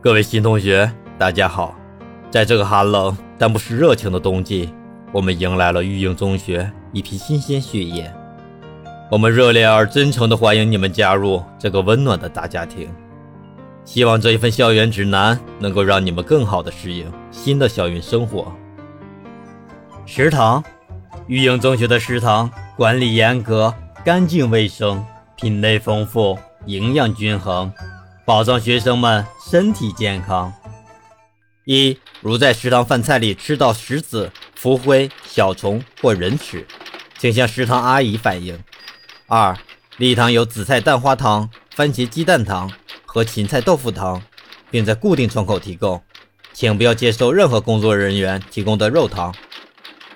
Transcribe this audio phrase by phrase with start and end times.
[0.00, 1.74] 各位新同学，大家好！
[2.30, 4.72] 在这个寒冷但不失热情的冬季，
[5.10, 8.08] 我们迎来了育英中学一批新鲜血液。
[9.10, 12.88] 我们热烈而真诚地欢迎你们加入这个温暖的大家庭。
[13.84, 18.52] 希望这一份校园指南能够让你们更好地适应新的校园生活。
[20.06, 20.62] 食堂，
[21.26, 23.74] 育英中学的食堂管理严格，
[24.04, 25.04] 干净卫生，
[25.34, 27.72] 品类丰富，营养均衡。
[28.28, 30.52] 保障学生们身体健康。
[31.64, 36.66] 一如在食堂饭菜里吃到石子、浮灰、小虫或人齿，
[37.16, 38.62] 请向食堂阿姨反映。
[39.28, 39.56] 二
[39.96, 42.70] 礼堂有紫菜蛋花汤、番茄鸡蛋汤
[43.06, 44.22] 和芹菜豆腐汤，
[44.70, 46.02] 并在固定窗口提供，
[46.52, 49.34] 请不要接受任何工作人员提供的肉汤。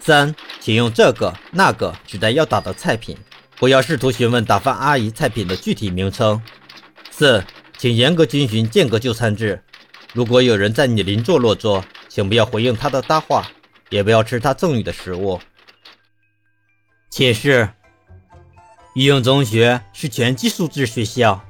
[0.00, 3.16] 三请用这个那个指代要打的菜品，
[3.56, 6.42] 不要试图询问打饭阿姨菜品的具体名称。
[7.10, 7.42] 四
[7.82, 9.60] 请严格遵循间隔就餐制。
[10.12, 13.50] 如果有人在你邻座落座，请不要回应他的搭话，
[13.90, 15.40] 也不要吃他赠予的食物。
[17.10, 17.70] 寝室，
[18.94, 21.44] 育英中学是全寄宿制学校，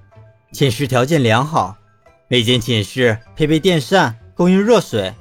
[0.55, 1.77] 寝室条件良好，
[2.29, 5.13] 每间寝室配备电扇，供应热水，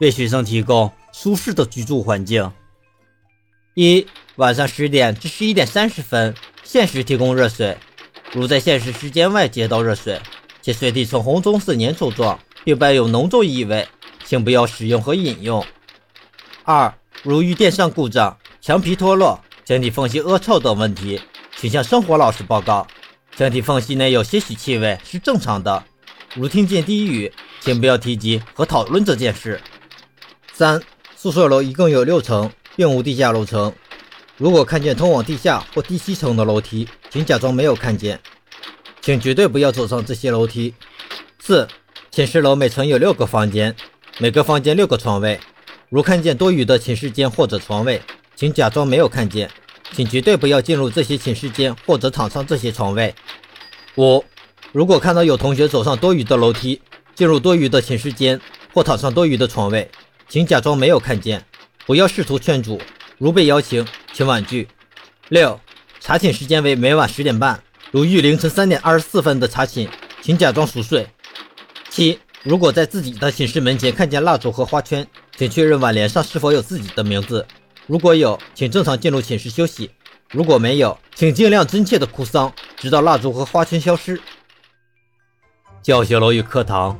[0.00, 2.52] 为学生提供舒适的居住环境。
[3.72, 7.78] 一晚上十点至十一点三十分，限时提供热水，
[8.34, 10.20] 如在限时时间外接到热水。
[10.62, 13.86] 且水体呈红棕色粘稠状，并伴有浓重异味，
[14.24, 15.64] 请不要使用和饮用。
[16.64, 21.20] 二、如遇电扇故障、墙皮脱落、墙体缝隙恶臭等问题，
[21.56, 22.86] 请向生活老师报告。
[23.36, 25.82] 墙体缝隙内有些许气味是正常的。
[26.34, 29.60] 如听见低语，请不要提及和讨论这件事。
[30.52, 30.80] 三、
[31.16, 33.72] 宿舍楼一共有六层，并无地下楼层。
[34.36, 38.20] 如果看见通往地下或第七层的楼梯，请假装没有看见。
[39.00, 40.74] 请绝对不要走上这些楼梯。
[41.38, 41.66] 四、
[42.10, 43.74] 寝室楼每层有六个房间，
[44.18, 45.40] 每个房间六个床位。
[45.88, 48.00] 如看见多余的寝室间或者床位，
[48.36, 49.50] 请假装没有看见。
[49.92, 53.12] 请绝对不要进入这些寝室间或者躺上这些床位。
[53.96, 54.24] 五、
[54.70, 56.80] 如果看到有同学走上多余的楼梯，
[57.14, 58.40] 进入多余的寝室间
[58.72, 59.90] 或躺上多余的床位，
[60.28, 61.44] 请假装没有看见，
[61.86, 62.80] 不要试图劝阻。
[63.18, 64.68] 如被邀请，请婉拒。
[65.28, 65.58] 六、
[65.98, 67.60] 查寝时间为每晚十点半。
[67.92, 69.88] 如遇凌晨三点二十四分的查寝，
[70.22, 71.08] 请假装熟睡。
[71.88, 75.04] 七，如果在自己的寝室门前看见蜡烛和花圈，
[75.36, 77.44] 请确认挽联上是否有自己的名字。
[77.88, 79.90] 如果有，请正常进入寝室休息；
[80.30, 84.20] 如果没有，请尽量真切的哭丧，直到蜡烛和花圈消失。
[85.82, 86.96] 教学楼与课堂，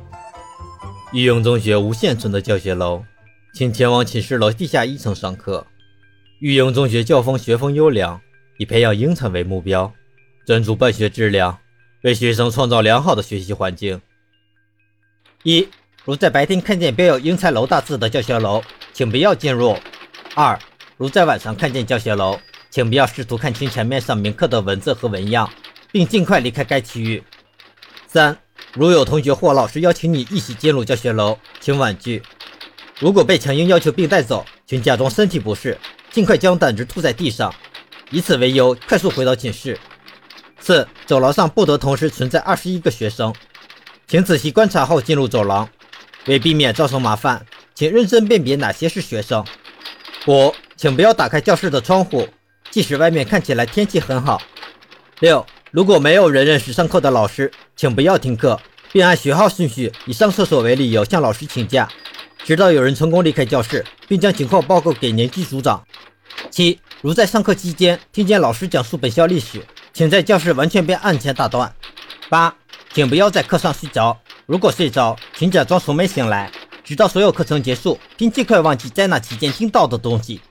[1.13, 3.05] 育英中学无现存的教学楼，
[3.53, 5.65] 请前往寝室楼地下一层上课。
[6.39, 8.19] 育英中学教风学风优良，
[8.57, 9.93] 以培养英才为目标。
[10.45, 11.59] 专注办学质量，
[12.01, 14.01] 为学生创造良好的学习环境。
[15.43, 15.67] 一
[16.03, 18.63] 如在白天看见标有“英才楼”大字的教学楼，
[18.93, 19.77] 请不要进入。
[20.33, 20.57] 二
[20.97, 25.51] 如在晚上看见教学楼，请不要试图看清墙面上铭刻的文字和纹样，
[25.91, 27.23] 并尽快离开该区域。
[28.07, 28.37] 三
[28.73, 32.21] 如有同学或老师邀请你一起进入教学楼，请婉拒。
[32.99, 35.77] 如果被强硬要求并带走，请假装身体不适，
[36.11, 37.53] 尽快将胆汁吐在地上，
[38.09, 39.77] 以此为由快速回到寝室。
[40.61, 43.33] 四、走廊上不得同时存在二十一个学生，
[44.07, 45.67] 请仔细观察后进入走廊。
[46.27, 49.43] 为避免造成麻烦，请认真辨别哪些是学生。
[50.27, 52.29] 五、请不要打开教室的窗户，
[52.69, 54.39] 即使外面看起来天气很好。
[55.19, 58.61] 六、如果没有人认识上课的老师，请不要听课，
[58.91, 61.89] 并按学号顺序以上厕所为理由向老师请假，
[62.43, 65.83] 直到有人成功离开教室，并将情况报告给年级组长。
[66.51, 69.59] 七、如在上课期间听见老师讲述本校历史。
[69.93, 71.73] 请在教室完全被按前打断。
[72.29, 72.55] 八，
[72.93, 74.17] 请不要在课上睡着。
[74.45, 76.51] 如果睡着，请假装从没醒来，
[76.83, 80.41] 直到所有课程结束，并尽快忘记在那期间听到的东西。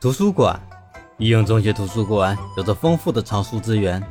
[0.00, 0.60] 图书馆，
[1.18, 4.02] 育英中学图书馆有着丰富的藏书资源、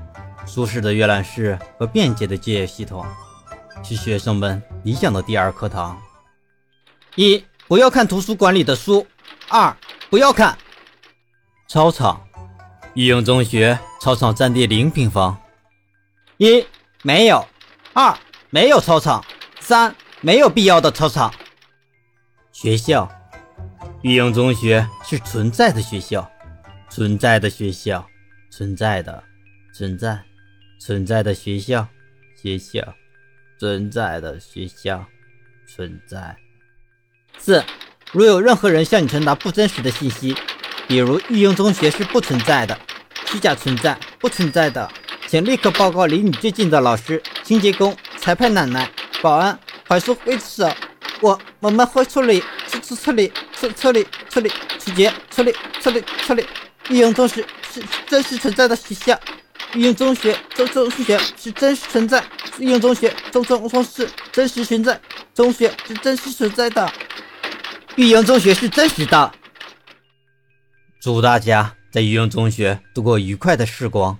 [0.46, 3.06] 舒适的阅览室和便捷的借阅系统，
[3.84, 5.98] 是学生们理想的第二课堂。
[7.16, 9.08] 一，不要看图书馆里的书。
[9.50, 9.76] 二，
[10.10, 10.58] 不要看
[11.68, 12.22] 操场。
[12.94, 15.38] 育英中学操场占地零平方。
[16.38, 16.66] 一
[17.02, 17.48] 没有，
[17.94, 18.18] 二
[18.50, 19.24] 没有操场，
[19.60, 21.34] 三没有必要的操场。
[22.52, 23.10] 学校，
[24.02, 26.30] 育英中学是存在的学校，
[26.90, 28.08] 存在的学校，
[28.50, 29.24] 存在的，
[29.74, 30.24] 存在，
[30.80, 31.88] 存在的学校，
[32.42, 32.96] 学校，
[33.60, 35.06] 存在的学校，
[35.68, 36.38] 存在。
[37.38, 37.64] 四，
[38.12, 40.36] 如有任何人向你传达不真实的信息，
[40.88, 42.80] 比如育英中学是不存在的。
[43.30, 44.90] 虚假存在不存在的，
[45.28, 48.90] 请立刻报告离你最近的老师、清洁工、裁判奶奶、
[49.22, 50.74] 保安快速回撤，
[51.20, 56.46] 我我们会处理，处处处理，处处理处理，处决，处理处理处理。
[56.90, 59.20] 育英中学是真实存在的学校，
[59.74, 62.24] 育英中学中中学是真实存在，
[62.60, 64.98] 育英中学中中中是真实存在，
[65.34, 66.90] 中学是真实存在的，
[67.98, 69.34] 育英中学是真实的。
[71.02, 74.16] 祝大家在育英中学度过愉快的时光。